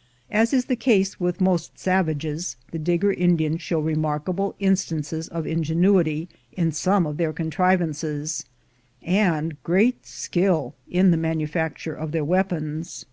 * 0.00 0.04
As 0.30 0.54
is 0.54 0.64
the 0.64 0.74
case 0.74 1.20
with 1.20 1.38
most 1.38 1.78
savages, 1.78 2.56
the 2.70 2.78
Digger 2.78 3.12
Indians 3.12 3.60
show 3.60 3.78
remarkable 3.78 4.54
instances 4.58 5.28
of 5.28 5.46
ingenuity 5.46 6.30
in 6.52 6.72
some 6.72 7.04
of 7.06 7.18
their 7.18 7.34
contrivances, 7.34 8.46
and 9.02 9.62
great 9.62 10.06
skill 10.06 10.74
in 10.90 11.10
the 11.10 11.18
manufacture 11.18 11.94
of 11.94 12.12
their 12.12 12.24
weapons. 12.24 13.04